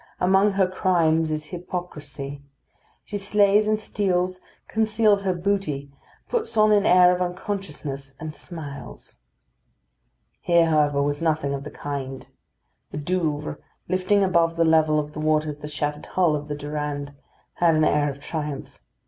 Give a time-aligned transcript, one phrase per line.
[0.19, 2.41] Among her crimes is hypocrisy.
[3.05, 5.91] She slays and steals, conceals her booty,
[6.27, 9.17] puts on an air of unconsciousness, and smiles.
[10.39, 12.25] Here, however, was nothing of the kind.
[12.89, 17.11] The Douvres, lifting above the level of the waters the shattered hull of the Durande,
[17.57, 18.79] had an air of triumph.